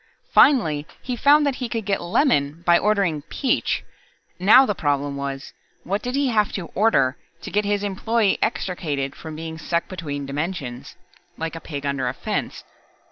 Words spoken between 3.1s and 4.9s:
peach. Now the